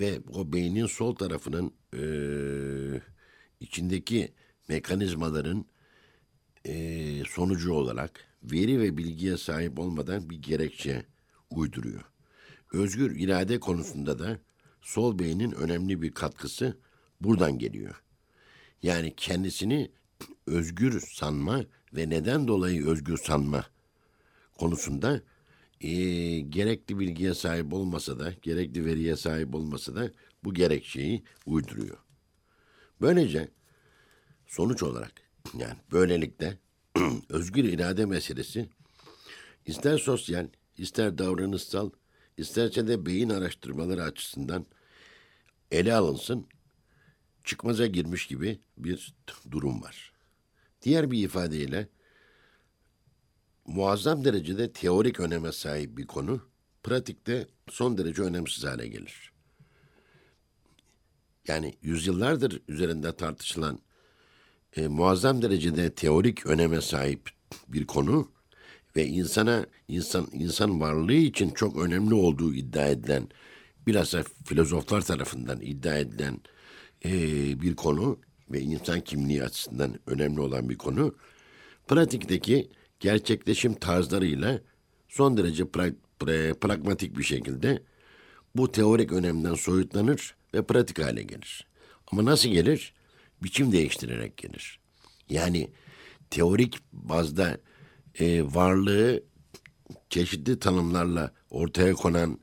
ve 0.00 0.20
o 0.32 0.52
beynin 0.52 0.86
sol 0.86 1.14
tarafının 1.14 1.72
e, 1.96 2.02
içindeki 3.60 4.32
mekanizmaların 4.68 5.64
e, 6.64 7.22
sonucu 7.28 7.72
olarak 7.72 8.24
veri 8.42 8.80
ve 8.80 8.96
bilgiye 8.96 9.36
sahip 9.36 9.78
olmadan 9.78 10.30
bir 10.30 10.42
gerekçe 10.42 11.04
uyduruyor. 11.50 12.04
Özgür 12.72 13.16
irade 13.16 13.60
konusunda 13.60 14.18
da 14.18 14.38
sol 14.82 15.18
beynin 15.18 15.52
önemli 15.52 16.02
bir 16.02 16.10
katkısı 16.10 16.78
buradan 17.20 17.58
geliyor. 17.58 18.02
Yani 18.82 19.14
kendisini 19.16 19.90
özgür 20.46 21.00
sanma 21.00 21.64
ve 21.92 22.10
neden 22.10 22.48
dolayı 22.48 22.86
özgür 22.86 23.16
sanma 23.16 23.64
konusunda 24.58 25.22
e, 25.80 25.90
gerekli 26.40 26.98
bilgiye 26.98 27.34
sahip 27.34 27.72
olmasa 27.72 28.18
da, 28.18 28.32
gerekli 28.42 28.84
veriye 28.84 29.16
sahip 29.16 29.54
olmasa 29.54 29.96
da 29.96 30.10
bu 30.44 30.54
gerekçeyi 30.54 31.24
uyduruyor. 31.46 31.98
Böylece 33.00 33.48
sonuç 34.46 34.82
olarak 34.82 35.12
yani 35.58 35.76
böylelikle 35.92 36.58
özgür 37.28 37.64
irade 37.64 38.06
meselesi 38.06 38.68
ister 39.66 39.98
sosyal, 39.98 40.48
ister 40.78 41.18
davranışsal, 41.18 41.90
isterse 42.36 42.88
de 42.88 43.06
beyin 43.06 43.30
araştırmaları 43.30 44.02
açısından 44.02 44.66
ele 45.70 45.94
alınsın, 45.94 46.46
çıkmaza 47.44 47.86
girmiş 47.86 48.26
gibi 48.26 48.60
bir 48.78 49.14
durum 49.50 49.82
var. 49.82 50.12
Diğer 50.82 51.10
bir 51.10 51.24
ifadeyle 51.24 51.88
muazzam 53.66 54.24
derecede 54.24 54.72
teorik 54.72 55.20
öneme 55.20 55.52
sahip 55.52 55.98
bir 55.98 56.06
konu, 56.06 56.40
pratikte 56.82 57.48
son 57.70 57.98
derece 57.98 58.22
önemsiz 58.22 58.64
hale 58.64 58.88
gelir. 58.88 59.32
Yani 61.48 61.74
yüzyıllardır 61.82 62.62
üzerinde 62.68 63.16
tartışılan 63.16 63.78
e, 64.76 64.88
muazzam 64.88 65.42
derecede 65.42 65.94
teorik 65.94 66.46
öneme 66.46 66.80
sahip 66.80 67.30
bir 67.68 67.86
konu 67.86 68.33
ve 68.96 69.06
insana 69.06 69.66
insan 69.88 70.28
insan 70.32 70.80
varlığı 70.80 71.12
için 71.12 71.50
çok 71.50 71.78
önemli 71.78 72.14
olduğu 72.14 72.54
iddia 72.54 72.86
edilen 72.86 73.28
bilhassa 73.86 74.24
filozoflar 74.44 75.00
tarafından 75.00 75.60
iddia 75.60 75.94
edilen 75.98 76.40
e, 77.04 77.12
bir 77.62 77.76
konu 77.76 78.18
ve 78.50 78.60
insan 78.60 79.00
kimliği 79.00 79.44
açısından 79.44 79.98
önemli 80.06 80.40
olan 80.40 80.68
bir 80.68 80.78
konu. 80.78 81.14
Pratikteki 81.88 82.70
gerçekleşim 83.00 83.74
tarzlarıyla 83.74 84.60
son 85.08 85.36
derece 85.36 85.62
pra- 85.62 85.94
pra- 86.20 86.54
pragmatik 86.54 87.18
bir 87.18 87.22
şekilde 87.22 87.82
bu 88.56 88.72
teorik 88.72 89.12
önemden 89.12 89.54
soyutlanır 89.54 90.34
ve 90.54 90.62
pratik 90.62 91.02
hale 91.02 91.22
gelir. 91.22 91.66
Ama 92.12 92.24
nasıl 92.24 92.48
gelir? 92.48 92.94
Biçim 93.42 93.72
değiştirerek 93.72 94.36
gelir. 94.36 94.80
Yani 95.30 95.70
teorik 96.30 96.78
bazda 96.92 97.58
e, 98.20 98.54
varlığı 98.54 99.22
çeşitli 100.10 100.58
tanımlarla 100.58 101.32
ortaya 101.50 101.92
konan 101.92 102.38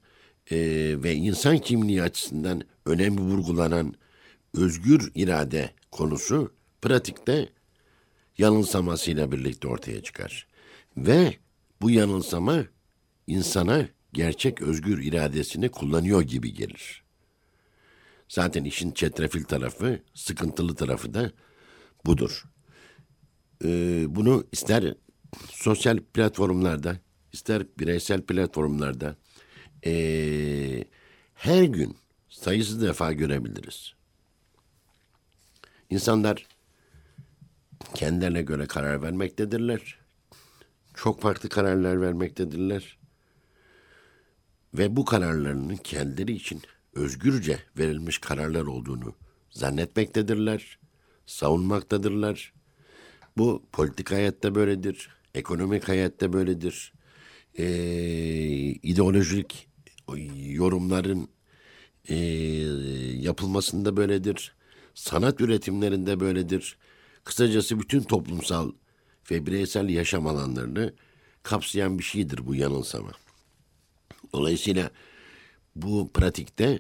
e, 0.51 0.57
ve 1.03 1.13
insan 1.13 1.57
kimliği 1.57 2.03
açısından 2.03 2.61
önemli 2.85 3.21
vurgulanan 3.21 3.93
özgür 4.53 5.11
irade 5.15 5.73
konusu 5.91 6.53
pratikte 6.81 7.49
yanılsamasıyla 8.37 9.31
birlikte 9.31 9.67
ortaya 9.67 10.03
çıkar. 10.03 10.47
Ve 10.97 11.35
bu 11.81 11.91
yanılsama 11.91 12.65
insana 13.27 13.87
gerçek 14.13 14.61
özgür 14.61 15.03
iradesini 15.03 15.69
kullanıyor 15.69 16.21
gibi 16.21 16.53
gelir. 16.53 17.03
Zaten 18.29 18.63
işin 18.63 18.91
çetrefil 18.91 19.43
tarafı, 19.43 19.99
sıkıntılı 20.13 20.75
tarafı 20.75 21.13
da 21.13 21.31
budur. 22.05 22.43
Ee, 23.63 24.05
bunu 24.15 24.47
ister 24.51 24.93
sosyal 25.50 26.00
platformlarda, 26.13 26.97
ister 27.33 27.63
bireysel 27.79 28.21
platformlarda 28.21 29.15
ee, 29.85 30.83
her 31.33 31.63
gün 31.63 31.97
sayısız 32.29 32.81
defa 32.81 33.11
görebiliriz. 33.11 33.93
İnsanlar 35.89 36.47
kendilerine 37.93 38.41
göre 38.41 38.65
karar 38.65 39.01
vermektedirler. 39.01 40.00
Çok 40.93 41.21
farklı 41.21 41.50
kararlar 41.50 42.01
vermektedirler. 42.01 42.97
Ve 44.73 44.95
bu 44.95 45.05
kararlarının 45.05 45.75
kendileri 45.75 46.31
için 46.31 46.61
özgürce 46.93 47.59
verilmiş 47.77 48.17
kararlar 48.17 48.61
olduğunu 48.65 49.15
zannetmektedirler, 49.50 50.79
savunmaktadırlar. 51.25 52.53
Bu 53.38 53.63
politik 53.71 54.11
hayatta 54.11 54.55
böyledir, 54.55 55.09
ekonomik 55.35 55.88
hayatta 55.88 56.33
böyledir. 56.33 56.93
Ee, 57.57 57.65
ideolojik 58.83 59.67
yorumların 60.45 61.27
e, 62.09 62.15
yapılmasında 63.19 63.97
böyledir. 63.97 64.55
Sanat 64.93 65.41
üretimlerinde 65.41 66.19
böyledir. 66.19 66.77
Kısacası 67.23 67.79
bütün 67.79 68.01
toplumsal 68.01 68.71
ve 69.31 69.45
bireysel 69.45 69.89
yaşam 69.89 70.27
alanlarını 70.27 70.93
kapsayan 71.43 72.00
bir 72.00 72.03
şeydir 72.03 72.45
bu 72.45 72.55
yanılsama. 72.55 73.11
Dolayısıyla 74.33 74.91
bu 75.75 76.09
pratikte 76.13 76.79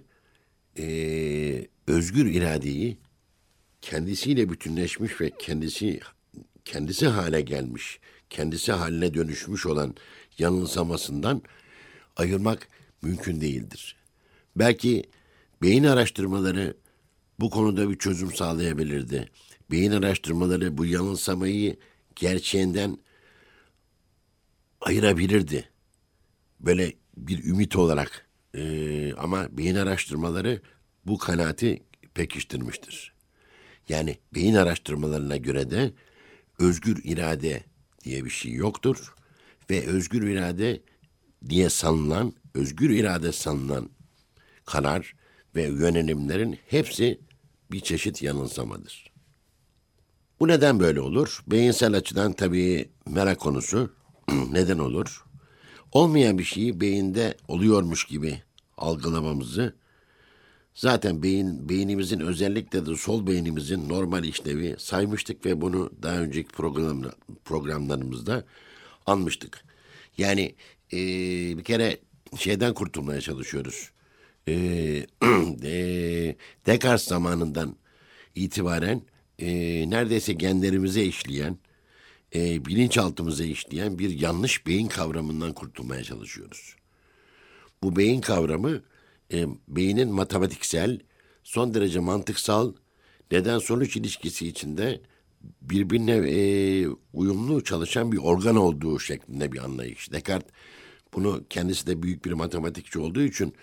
e, 0.77 1.67
özgür 1.87 2.25
iradeyi 2.25 2.97
kendisiyle 3.81 4.49
bütünleşmiş 4.49 5.21
ve 5.21 5.31
kendisi 5.39 5.99
kendisi 6.65 7.07
hale 7.07 7.41
gelmiş, 7.41 7.99
kendisi 8.31 8.71
haline 8.71 9.13
dönüşmüş 9.13 9.65
olan 9.65 9.95
yanılsamasından 10.37 11.41
ayırmak 12.15 12.67
mümkün 13.01 13.41
değildir. 13.41 13.95
Belki 14.55 15.03
beyin 15.61 15.83
araştırmaları 15.83 16.77
bu 17.39 17.49
konuda 17.49 17.89
bir 17.89 17.97
çözüm 17.97 18.33
sağlayabilirdi. 18.33 19.29
Beyin 19.71 19.91
araştırmaları 19.91 20.77
bu 20.77 20.85
yanılsamayı 20.85 21.77
gerçeğinden 22.15 22.97
ayırabilirdi. 24.81 25.69
Böyle 26.59 26.93
bir 27.17 27.43
ümit 27.43 27.75
olarak 27.75 28.27
ee, 28.55 29.13
ama 29.13 29.57
beyin 29.57 29.75
araştırmaları 29.75 30.61
bu 31.05 31.17
kanaati 31.17 31.83
pekiştirmiştir. 32.13 33.13
Yani 33.89 34.17
beyin 34.33 34.55
araştırmalarına 34.55 35.37
göre 35.37 35.71
de 35.71 35.93
özgür 36.59 37.01
irade 37.03 37.63
diye 38.03 38.25
bir 38.25 38.29
şey 38.29 38.53
yoktur 38.53 39.13
ve 39.69 39.87
özgür 39.87 40.27
irade 40.27 40.81
diye 41.49 41.69
sanılan, 41.69 42.33
özgür 42.53 42.89
irade 42.89 43.31
sanılan 43.31 43.89
karar 44.65 45.15
ve 45.55 45.63
yönelimlerin 45.63 46.59
hepsi 46.67 47.19
bir 47.71 47.79
çeşit 47.79 48.21
yanılsamadır. 48.21 49.11
Bu 50.39 50.47
neden 50.47 50.79
böyle 50.79 51.01
olur? 51.01 51.43
Beyinsel 51.47 51.93
açıdan 51.93 52.33
tabii 52.33 52.89
merak 53.09 53.39
konusu. 53.39 53.93
neden 54.51 54.77
olur? 54.77 55.23
Olmayan 55.91 56.37
bir 56.37 56.43
şeyi 56.43 56.81
beyinde 56.81 57.37
oluyormuş 57.47 58.05
gibi 58.05 58.41
algılamamızı 58.77 59.75
zaten 60.73 61.23
beyin 61.23 61.69
beynimizin 61.69 62.19
özellikle 62.19 62.85
de 62.85 62.95
sol 62.95 63.27
beynimizin 63.27 63.89
normal 63.89 64.23
işlevi 64.23 64.75
saymıştık 64.77 65.45
ve 65.45 65.61
bunu 65.61 65.91
daha 66.03 66.17
önceki 66.17 66.49
program, 66.49 67.03
programlarımızda 67.45 68.43
anmıştık. 69.05 69.63
Yani 70.17 70.55
e, 70.93 70.97
bir 71.57 71.63
kere 71.63 71.97
şeyden 72.37 72.73
kurtulmaya 72.73 73.21
çalışıyoruz. 73.21 73.91
E, 74.47 74.53
e, 75.63 76.35
Descartes 76.65 77.07
zamanından 77.07 77.75
itibaren 78.35 79.01
e, 79.39 79.49
neredeyse 79.89 80.33
genlerimize 80.33 81.03
işleyen, 81.03 81.57
e, 82.35 82.65
bilinçaltımıza 82.65 83.43
işleyen 83.43 83.99
bir 83.99 84.19
yanlış 84.19 84.67
beyin 84.67 84.87
kavramından 84.87 85.53
kurtulmaya 85.53 86.03
çalışıyoruz. 86.03 86.75
Bu 87.83 87.95
beyin 87.95 88.21
kavramı 88.21 88.81
e, 89.33 89.45
beynin 89.67 90.09
matematiksel, 90.09 90.99
son 91.43 91.73
derece 91.73 91.99
mantıksal, 91.99 92.73
neden 93.31 93.59
sonuç 93.59 93.97
ilişkisi 93.97 94.47
içinde 94.47 95.01
birbirine 95.61 96.11
e, 96.11 96.87
uyumlu 97.13 97.63
çalışan 97.63 98.11
bir 98.11 98.17
organ 98.17 98.55
olduğu 98.55 98.99
şeklinde 98.99 99.51
bir 99.51 99.63
anlayış. 99.63 100.11
Descartes 100.11 100.51
bunu 101.13 101.43
kendisi 101.49 101.87
de 101.87 102.03
büyük 102.03 102.25
bir 102.25 102.31
matematikçi 102.31 102.99
olduğu 102.99 103.21
için 103.21 103.53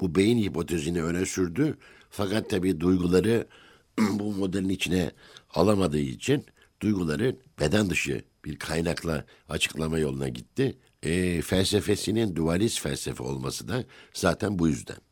bu 0.00 0.14
beyin 0.14 0.38
hipotezini 0.38 1.02
öne 1.02 1.26
sürdü. 1.26 1.78
Fakat 2.10 2.50
tabii 2.50 2.80
duyguları 2.80 3.46
bu 3.98 4.32
modelin 4.32 4.68
içine 4.68 5.10
alamadığı 5.50 5.98
için 5.98 6.44
duyguları 6.80 7.36
beden 7.60 7.90
dışı 7.90 8.22
bir 8.44 8.56
kaynakla 8.56 9.24
açıklama 9.48 9.98
yoluna 9.98 10.28
gitti. 10.28 10.78
E, 11.02 11.42
felsefesinin 11.42 12.36
dualist 12.36 12.80
felsefe 12.80 13.22
olması 13.22 13.68
da 13.68 13.84
zaten 14.14 14.58
bu 14.58 14.68
yüzden. 14.68 15.07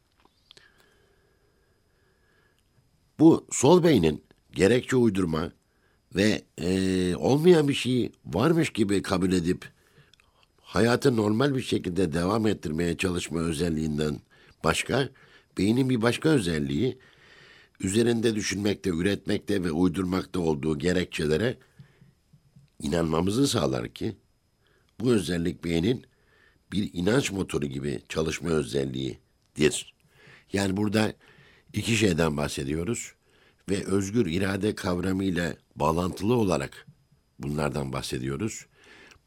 Bu 3.19 3.47
sol 3.51 3.85
beynin 3.85 4.25
gerekçe 4.55 4.97
uydurma 4.97 5.53
ve 6.15 6.43
e, 6.59 7.17
olmayan 7.17 7.69
bir 7.69 7.75
şeyi 7.75 8.13
varmış 8.25 8.71
gibi 8.71 9.03
kabul 9.03 9.33
edip 9.33 9.65
hayatı 10.61 11.17
normal 11.17 11.55
bir 11.55 11.63
şekilde 11.63 12.13
devam 12.13 12.47
ettirmeye 12.47 12.97
çalışma 12.97 13.41
özelliğinden 13.41 14.21
başka, 14.65 15.09
beynin 15.59 15.91
bir 15.91 16.03
başka 16.03 16.29
özelliği 16.29 16.99
üzerinde 17.81 18.35
düşünmekte, 18.35 18.91
üretmekte 18.91 19.65
ve 19.65 19.73
uydurmakta 19.73 20.41
olduğu 20.41 20.79
gerekçelere 20.79 21.57
inanmamızı 22.83 23.49
sağlar 23.49 23.89
ki 23.89 24.17
bu 25.01 25.13
özellik 25.13 25.65
beynin 25.65 26.07
bir 26.73 26.91
inanç 26.93 27.33
motoru 27.33 27.67
gibi 27.67 28.03
çalışma 28.09 28.51
özelliğidir. 28.51 29.95
Yani 30.53 30.77
burada 30.77 31.13
iki 31.77 31.97
şeyden 31.97 32.37
bahsediyoruz 32.37 33.13
ve 33.69 33.85
özgür 33.85 34.27
irade 34.27 34.75
kavramıyla 34.75 35.57
bağlantılı 35.77 36.35
olarak 36.35 36.87
bunlardan 37.39 37.93
bahsediyoruz. 37.93 38.67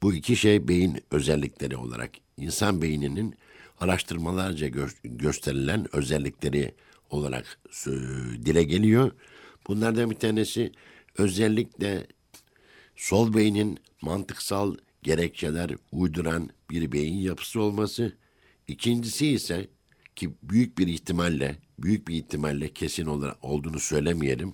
Bu 0.02 0.14
iki 0.14 0.36
şey 0.36 0.68
beyin 0.68 1.02
özellikleri 1.12 1.78
olarak 1.78 2.12
insan 2.38 2.82
beyninin 2.82 3.36
araştırmalarca 3.80 4.68
gö- 4.68 5.18
gösterilen 5.18 5.96
özellikleri 5.96 6.76
olarak 7.10 7.60
dile 8.46 8.64
geliyor. 8.64 9.12
Bunlardan 9.68 10.12
bir 10.12 10.16
tanesi 10.16 10.72
özellikle 11.18 12.08
sol 12.96 13.34
beynin 13.34 13.80
mantıksal 14.02 14.76
gerekçeler 15.04 15.72
uyduran 15.92 16.50
bir 16.70 16.92
beyin 16.92 17.18
yapısı 17.18 17.62
olması. 17.62 18.14
İkincisi 18.68 19.28
ise 19.28 19.68
ki 20.19 20.29
büyük 20.43 20.77
bir 20.77 20.88
ihtimalle, 20.88 21.55
büyük 21.79 22.08
bir 22.08 22.15
ihtimalle 22.15 22.73
kesin 22.73 23.05
olarak 23.05 23.45
olduğunu 23.45 23.79
söylemeyelim. 23.79 24.53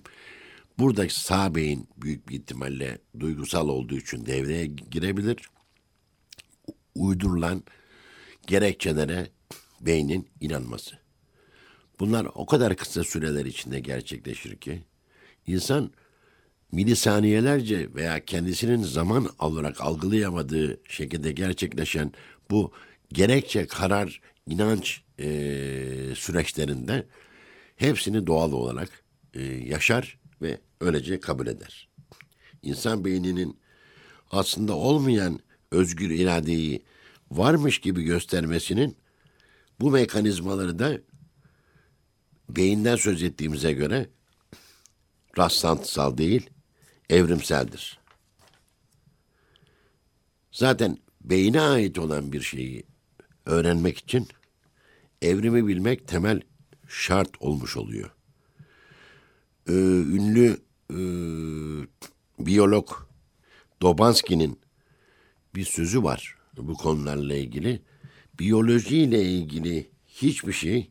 Burada 0.78 1.08
sağ 1.08 1.54
beyin 1.54 1.88
büyük 1.96 2.28
bir 2.28 2.34
ihtimalle 2.34 2.98
duygusal 3.20 3.68
olduğu 3.68 3.96
için 3.96 4.26
devreye 4.26 4.66
girebilir. 4.66 5.38
Uydurulan 6.94 7.62
gerekçelere 8.46 9.30
beynin 9.80 10.28
inanması. 10.40 10.98
Bunlar 12.00 12.26
o 12.34 12.46
kadar 12.46 12.76
kısa 12.76 13.04
süreler 13.04 13.44
içinde 13.44 13.80
gerçekleşir 13.80 14.56
ki 14.56 14.82
insan 15.46 15.90
milisaniyelerce 16.72 17.94
veya 17.94 18.24
kendisinin 18.24 18.82
zaman 18.82 19.28
olarak 19.38 19.80
algılayamadığı 19.80 20.80
şekilde 20.88 21.32
gerçekleşen 21.32 22.12
bu 22.50 22.72
gerekçe, 23.12 23.66
karar, 23.66 24.20
inanç 24.46 25.05
e, 25.18 25.28
süreçlerinde 26.14 27.06
hepsini 27.76 28.26
doğal 28.26 28.52
olarak 28.52 29.04
e, 29.34 29.42
yaşar 29.44 30.18
ve 30.42 30.60
öylece 30.80 31.20
kabul 31.20 31.46
eder. 31.46 31.88
İnsan 32.62 33.04
beyninin 33.04 33.58
aslında 34.30 34.74
olmayan 34.74 35.40
özgür 35.70 36.10
iradeyi 36.10 36.82
varmış 37.30 37.78
gibi 37.78 38.02
göstermesinin 38.02 38.96
bu 39.80 39.90
mekanizmaları 39.90 40.78
da 40.78 40.98
beyinden 42.48 42.96
söz 42.96 43.22
ettiğimize 43.22 43.72
göre 43.72 44.06
rastlantısal 45.38 46.18
değil, 46.18 46.50
evrimseldir. 47.10 47.98
Zaten 50.52 50.98
beyine 51.20 51.60
ait 51.60 51.98
olan 51.98 52.32
bir 52.32 52.40
şeyi 52.40 52.84
öğrenmek 53.46 53.98
için 53.98 54.28
evrimi 55.22 55.66
bilmek 55.66 56.08
temel 56.08 56.40
şart 56.88 57.30
olmuş 57.40 57.76
oluyor. 57.76 58.10
Ee, 59.68 59.72
ünlü 59.72 60.56
e, 60.90 60.98
biyolog 62.46 62.90
Dobanski'nin 63.82 64.60
bir 65.54 65.64
sözü 65.64 66.02
var 66.02 66.36
bu 66.56 66.74
konularla 66.74 67.34
ilgili. 67.34 67.82
Biyolojiyle 68.38 69.22
ilgili 69.22 69.90
hiçbir 70.06 70.52
şey 70.52 70.90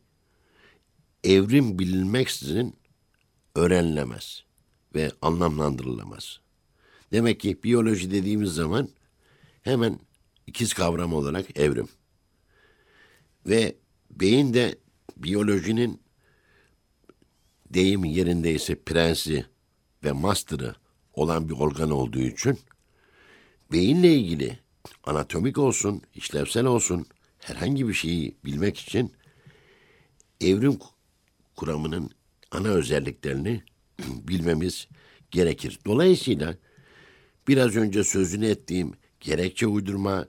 evrim 1.24 1.80
bilinmeksizin 1.80 2.76
öğrenilemez 3.56 4.44
ve 4.96 5.12
anlamlandırılamaz. 5.22 6.40
Demek 7.12 7.40
ki 7.40 7.64
biyoloji 7.64 8.12
dediğimiz 8.12 8.52
zaman 8.52 8.90
hemen 9.62 10.00
ikiz 10.48 10.74
kavram 10.74 11.14
olarak 11.14 11.60
evrim. 11.60 11.88
Ve 13.46 13.76
beyin 14.16 14.54
de 14.54 14.76
biyolojinin 15.18 16.02
deyim 17.70 18.04
yerindeyse 18.04 18.76
prensi 18.76 19.46
ve 20.04 20.12
master'ı 20.12 20.76
olan 21.14 21.50
bir 21.50 21.54
organ 21.54 21.92
olduğu 21.92 22.20
için 22.22 22.60
beyinle 23.72 24.16
ilgili 24.16 24.60
anatomik 25.04 25.58
olsun, 25.58 26.02
işlevsel 26.16 26.66
olsun 26.66 27.06
herhangi 27.40 27.88
bir 27.88 27.94
şeyi 27.94 28.36
bilmek 28.46 28.78
için 28.78 29.14
evrim 30.42 30.80
kuramının 31.56 32.10
ana 32.52 32.68
özelliklerini 32.68 33.64
bilmemiz 34.00 34.88
gerekir. 35.32 35.80
Dolayısıyla 35.86 36.56
biraz 37.48 37.76
önce 37.76 38.04
sözünü 38.04 38.48
ettiğim 38.48 38.94
gerekçe 39.20 39.68
uydurma 39.68 40.28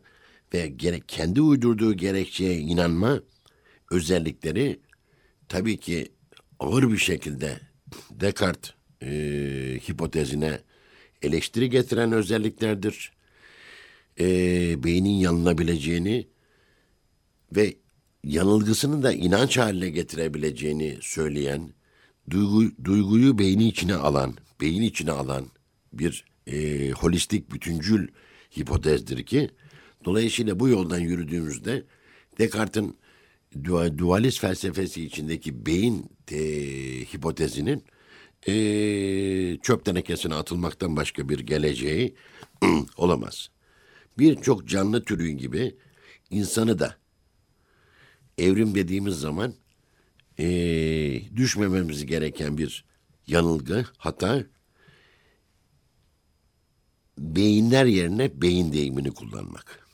ve 0.55 0.69
gerek 0.69 1.09
kendi 1.09 1.41
uydurduğu 1.41 1.95
gerekçeye 1.95 2.59
inanma 2.59 3.21
özellikleri 3.91 4.81
tabii 5.49 5.77
ki 5.77 6.13
ağır 6.59 6.93
bir 6.93 6.99
şekilde 6.99 7.61
Descartes 8.11 8.73
e, 9.03 9.09
hipotezine 9.89 10.61
eleştiri 11.23 11.71
getiren 11.71 12.13
özelliklerdir. 12.13 13.13
E, 14.21 14.25
beynin 14.85 15.11
yanılabileceğini 15.11 16.27
ve 17.57 17.77
yanılgısını 18.25 19.03
da 19.03 19.13
inanç 19.13 19.59
haline 19.59 19.91
getirebileceğini 19.91 20.99
söyleyen, 21.01 21.71
duygu, 22.31 22.85
duyguyu 22.85 23.39
beyni 23.39 23.69
içine 23.69 23.95
alan, 23.95 24.35
beyin 24.61 24.83
içine 24.83 25.13
alan 25.13 25.47
bir 25.93 26.25
e, 26.47 26.91
holistik, 26.91 27.53
bütüncül 27.53 28.09
hipotezdir 28.59 29.27
ki, 29.27 29.51
dolayısıyla 30.05 30.61
bu 30.61 30.69
yoldan 30.69 30.99
yürüdüğümüzde 30.99 31.85
Descartes'in 32.39 32.97
dualist 33.99 34.41
felsefesi 34.41 35.05
içindeki 35.05 35.67
beyin 35.67 36.11
e, 36.33 36.39
hipotezinin 37.15 37.85
e, 38.49 38.55
çöp 39.63 39.85
tenekesine 39.85 40.35
atılmaktan 40.35 40.97
başka 40.97 41.29
bir 41.29 41.39
geleceği 41.39 42.15
olamaz. 42.97 43.51
Birçok 44.19 44.69
canlı 44.69 45.05
türü 45.05 45.29
gibi 45.29 45.77
insanı 46.31 46.79
da 46.79 46.97
evrim 48.39 48.75
dediğimiz 48.75 49.15
zaman 49.15 49.55
e, 50.39 50.47
düşmememiz 51.37 52.07
gereken 52.07 52.59
bir 52.59 52.85
yanılgı, 53.27 53.85
hata 53.99 54.45
beyinler 57.19 57.85
yerine 57.85 58.43
beyin 58.43 58.73
deyimini 58.73 59.11
kullanmak. 59.11 59.89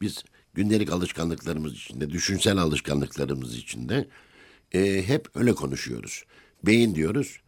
Biz 0.00 0.24
gündelik 0.54 0.92
alışkanlıklarımız 0.92 1.74
içinde, 1.74 2.10
düşünsel 2.10 2.58
alışkanlıklarımız 2.58 3.56
içinde 3.56 4.08
e, 4.74 5.02
hep 5.06 5.28
öyle 5.36 5.52
konuşuyoruz. 5.52 6.24
Beyin 6.66 6.94
diyoruz 6.94 7.38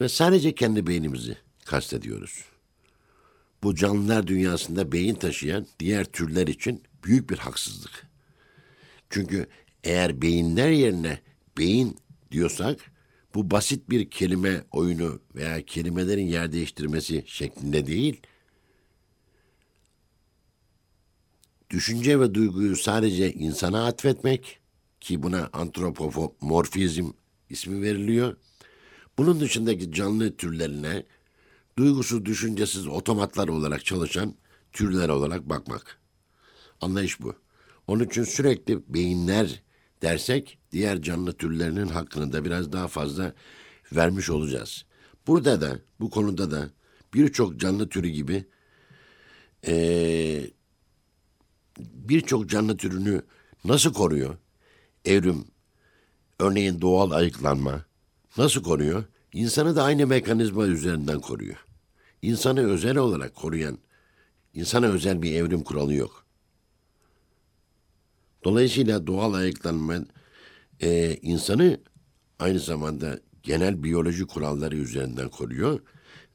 ve 0.00 0.08
sadece 0.08 0.54
kendi 0.54 0.86
beynimizi 0.86 1.36
kastediyoruz. 1.64 2.44
Bu 3.62 3.74
canlılar 3.74 4.26
dünyasında 4.26 4.92
beyin 4.92 5.14
taşıyan 5.14 5.66
diğer 5.80 6.04
türler 6.04 6.46
için 6.46 6.82
büyük 7.04 7.30
bir 7.30 7.38
haksızlık. 7.38 8.06
Çünkü 9.10 9.46
eğer 9.84 10.22
beyinler 10.22 10.70
yerine 10.70 11.18
beyin 11.58 11.96
diyorsak 12.30 12.80
bu 13.34 13.50
basit 13.50 13.90
bir 13.90 14.10
kelime 14.10 14.64
oyunu 14.72 15.20
veya 15.34 15.62
kelimelerin 15.62 16.26
yer 16.26 16.52
değiştirmesi 16.52 17.24
şeklinde 17.26 17.86
değil, 17.86 18.20
düşünce 21.72 22.20
ve 22.20 22.34
duyguyu 22.34 22.76
sadece 22.76 23.32
insana 23.32 23.86
atfetmek 23.86 24.58
ki 25.00 25.22
buna 25.22 25.50
antropomorfizm 25.52 27.10
ismi 27.50 27.82
veriliyor. 27.82 28.36
Bunun 29.18 29.40
dışındaki 29.40 29.92
canlı 29.92 30.36
türlerine 30.36 31.06
duygusuz, 31.78 32.24
düşüncesiz 32.24 32.86
otomatlar 32.86 33.48
olarak 33.48 33.84
çalışan 33.84 34.34
türler 34.72 35.08
olarak 35.08 35.48
bakmak. 35.48 36.00
Anlayış 36.80 37.20
bu. 37.20 37.34
Onun 37.86 38.04
için 38.04 38.24
sürekli 38.24 38.94
beyinler 38.94 39.62
dersek 40.02 40.58
diğer 40.72 41.02
canlı 41.02 41.32
türlerinin 41.32 41.88
hakkını 41.88 42.32
da 42.32 42.44
biraz 42.44 42.72
daha 42.72 42.88
fazla 42.88 43.34
vermiş 43.92 44.30
olacağız. 44.30 44.84
Burada 45.26 45.60
da 45.60 45.78
bu 46.00 46.10
konuda 46.10 46.50
da 46.50 46.70
birçok 47.14 47.60
canlı 47.60 47.88
türü 47.88 48.08
gibi 48.08 48.44
ee, 49.66 50.50
birçok 51.78 52.50
canlı 52.50 52.76
türünü 52.76 53.22
nasıl 53.64 53.92
koruyor? 53.92 54.36
Evrim, 55.04 55.44
örneğin 56.38 56.80
doğal 56.80 57.10
ayıklanma 57.10 57.84
nasıl 58.36 58.62
koruyor? 58.62 59.04
İnsanı 59.32 59.76
da 59.76 59.82
aynı 59.82 60.06
mekanizma 60.06 60.66
üzerinden 60.66 61.20
koruyor. 61.20 61.66
İnsanı 62.22 62.60
özel 62.60 62.96
olarak 62.96 63.34
koruyan, 63.34 63.78
insana 64.54 64.86
özel 64.86 65.22
bir 65.22 65.34
evrim 65.34 65.62
kuralı 65.62 65.94
yok. 65.94 66.24
Dolayısıyla 68.44 69.06
doğal 69.06 69.34
ayıklanma 69.34 69.94
e, 70.80 71.16
insanı 71.22 71.80
aynı 72.38 72.58
zamanda 72.58 73.20
genel 73.42 73.82
biyoloji 73.82 74.26
kuralları 74.26 74.76
üzerinden 74.76 75.28
koruyor 75.28 75.80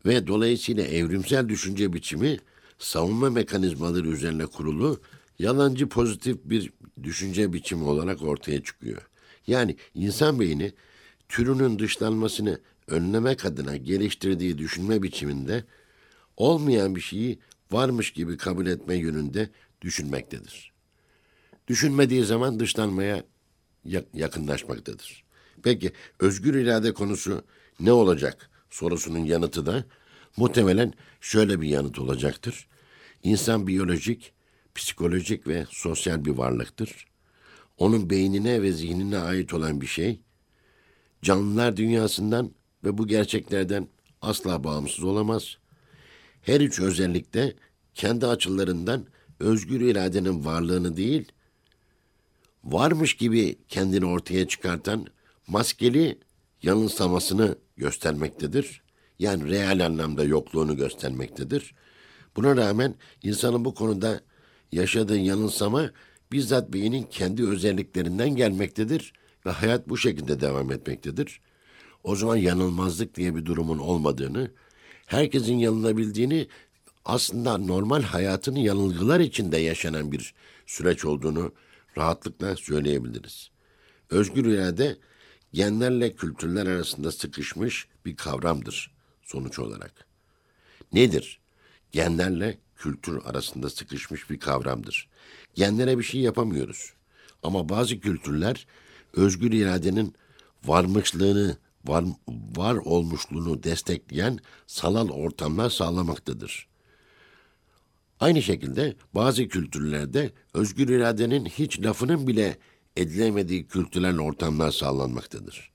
ve 0.05 0.27
dolayısıyla 0.27 0.83
evrimsel 0.83 1.49
düşünce 1.49 1.93
biçimi 1.93 2.39
savunma 2.79 3.29
mekanizmaları 3.29 4.07
üzerine 4.07 4.45
kurulu 4.45 5.01
yalancı 5.39 5.89
pozitif 5.89 6.37
bir 6.45 6.73
düşünce 7.03 7.53
biçimi 7.53 7.83
olarak 7.83 8.21
ortaya 8.21 8.63
çıkıyor. 8.63 9.09
Yani 9.47 9.75
insan 9.95 10.39
beyni 10.39 10.73
türünün 11.29 11.79
dışlanmasını 11.79 12.59
önlemek 12.87 13.45
adına 13.45 13.77
geliştirdiği 13.77 14.57
düşünme 14.57 15.03
biçiminde 15.03 15.63
olmayan 16.37 16.95
bir 16.95 17.01
şeyi 17.01 17.39
varmış 17.71 18.11
gibi 18.11 18.37
kabul 18.37 18.67
etme 18.67 18.95
yönünde 18.95 19.49
düşünmektedir. 19.81 20.73
Düşünmediği 21.67 22.23
zaman 22.23 22.59
dışlanmaya 22.59 23.23
yakınlaşmaktadır. 24.13 25.23
Peki 25.63 25.91
özgür 26.19 26.55
irade 26.55 26.93
konusu 26.93 27.43
ne 27.79 27.91
olacak 27.91 28.49
sorusunun 28.69 29.25
yanıtı 29.25 29.65
da 29.65 29.85
muhtemelen 30.37 30.93
şöyle 31.21 31.61
bir 31.61 31.67
yanıt 31.67 31.99
olacaktır. 31.99 32.67
İnsan 33.23 33.67
biyolojik, 33.67 34.33
psikolojik 34.77 35.47
ve 35.47 35.65
sosyal 35.69 36.25
bir 36.25 36.31
varlıktır. 36.31 37.07
Onun 37.77 38.09
beynine 38.09 38.61
ve 38.61 38.71
zihnine 38.71 39.17
ait 39.17 39.53
olan 39.53 39.81
bir 39.81 39.87
şey, 39.87 40.21
canlılar 41.21 41.77
dünyasından 41.77 42.51
ve 42.83 42.97
bu 42.97 43.07
gerçeklerden 43.07 43.87
asla 44.21 44.63
bağımsız 44.63 45.03
olamaz. 45.03 45.57
Her 46.41 46.61
üç 46.61 46.79
özellikte 46.79 47.55
kendi 47.93 48.27
açılarından 48.27 49.05
özgür 49.39 49.81
iradenin 49.81 50.45
varlığını 50.45 50.97
değil, 50.97 51.31
varmış 52.63 53.13
gibi 53.13 53.55
kendini 53.67 54.05
ortaya 54.05 54.47
çıkartan 54.47 55.07
maskeli 55.47 56.19
yanılsamasını 56.63 57.57
göstermektedir. 57.77 58.81
Yani 59.19 59.49
real 59.49 59.85
anlamda 59.85 60.23
yokluğunu 60.23 60.77
göstermektedir. 60.77 61.75
Buna 62.35 62.57
rağmen 62.57 62.95
insanın 63.23 63.65
bu 63.65 63.73
konuda 63.73 64.21
yaşadığı 64.71 65.17
yanılsama 65.17 65.91
bizzat 66.31 66.73
beynin 66.73 67.03
kendi 67.03 67.47
özelliklerinden 67.47 68.35
gelmektedir 68.35 69.13
ve 69.45 69.49
hayat 69.49 69.89
bu 69.89 69.97
şekilde 69.97 70.39
devam 70.39 70.71
etmektedir. 70.71 71.41
O 72.03 72.15
zaman 72.15 72.35
yanılmazlık 72.35 73.15
diye 73.15 73.35
bir 73.35 73.45
durumun 73.45 73.77
olmadığını, 73.77 74.51
herkesin 75.05 75.57
yanılabildiğini 75.57 76.47
aslında 77.05 77.57
normal 77.57 78.01
hayatın 78.01 78.55
yanılgılar 78.55 79.19
içinde 79.19 79.57
yaşanan 79.57 80.11
bir 80.11 80.33
süreç 80.65 81.05
olduğunu 81.05 81.53
rahatlıkla 81.97 82.55
söyleyebiliriz. 82.55 83.49
Özgür 84.09 84.45
irade 84.45 84.97
genlerle 85.53 86.15
kültürler 86.15 86.65
arasında 86.65 87.11
sıkışmış 87.11 87.87
bir 88.05 88.15
kavramdır 88.15 88.91
sonuç 89.23 89.59
olarak. 89.59 90.07
Nedir? 90.93 91.39
Genlerle 91.91 92.57
kültür 92.77 93.25
arasında 93.25 93.69
sıkışmış 93.69 94.29
bir 94.29 94.39
kavramdır. 94.39 95.07
Genlere 95.55 95.97
bir 95.97 96.03
şey 96.03 96.21
yapamıyoruz. 96.21 96.93
Ama 97.43 97.69
bazı 97.69 97.99
kültürler 97.99 98.67
özgür 99.13 99.51
iradenin 99.51 100.13
varmışlığını, 100.65 101.57
var, 101.85 102.05
var 102.55 102.75
olmuşluğunu 102.75 103.63
destekleyen 103.63 104.39
sanal 104.67 105.09
ortamlar 105.09 105.69
sağlamaktadır. 105.69 106.67
Aynı 108.19 108.41
şekilde 108.41 108.95
bazı 109.15 109.47
kültürlerde 109.47 110.31
özgür 110.53 110.89
iradenin 110.89 111.45
hiç 111.45 111.81
lafının 111.81 112.27
bile 112.27 112.57
edilemediği 112.95 113.67
kültürel 113.67 114.19
ortamlar 114.19 114.71
sağlanmaktadır. 114.71 115.71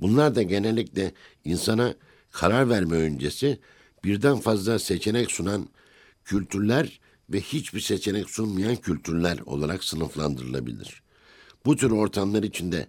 Bunlar 0.00 0.34
da 0.34 0.42
genellikle 0.42 1.12
insana 1.44 1.94
karar 2.30 2.68
verme 2.70 2.96
öncesi 2.96 3.60
birden 4.04 4.36
fazla 4.40 4.78
seçenek 4.78 5.30
sunan 5.30 5.68
kültürler 6.24 7.00
ve 7.30 7.40
hiçbir 7.40 7.80
seçenek 7.80 8.30
sunmayan 8.30 8.76
kültürler 8.76 9.38
olarak 9.46 9.84
sınıflandırılabilir. 9.84 11.02
Bu 11.66 11.76
tür 11.76 11.90
ortamlar 11.90 12.42
içinde 12.42 12.88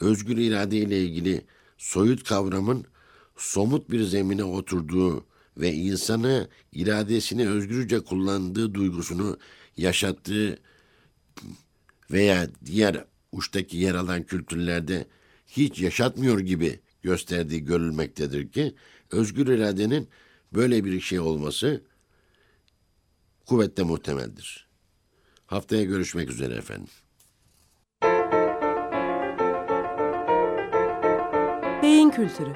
özgür 0.00 0.36
irade 0.36 0.78
ile 0.78 1.04
ilgili 1.04 1.44
soyut 1.78 2.24
kavramın 2.24 2.84
somut 3.36 3.90
bir 3.90 4.02
zemine 4.02 4.44
oturduğu 4.44 5.24
ve 5.56 5.72
insanı 5.72 6.48
iradesini 6.72 7.48
özgürce 7.48 8.00
kullandığı 8.00 8.74
duygusunu 8.74 9.38
yaşattığı 9.76 10.58
veya 12.10 12.48
diğer 12.64 13.04
uçtaki 13.32 13.76
yer 13.76 13.94
alan 13.94 14.22
kültürlerde 14.22 15.06
hiç 15.46 15.80
yaşatmıyor 15.80 16.40
gibi 16.40 16.80
gösterdiği 17.02 17.64
görülmektedir 17.64 18.48
ki 18.48 18.74
özgür 19.10 19.46
iradenin 19.46 20.08
böyle 20.52 20.84
bir 20.84 21.00
şey 21.00 21.20
olması 21.20 21.82
kuvvetle 23.46 23.82
muhtemeldir. 23.82 24.68
Haftaya 25.46 25.82
görüşmek 25.82 26.30
üzere 26.30 26.54
efendim. 26.54 26.88
Beyin 31.82 32.10
Kültürü 32.10 32.52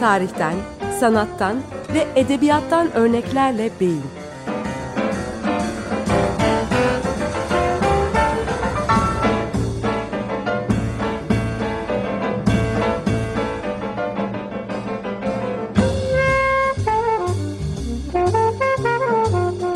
Tarihten, 0.00 0.54
sanattan 1.00 1.62
ve 1.94 2.06
edebiyattan 2.16 2.92
örneklerle 2.92 3.70
beyin. 3.80 4.19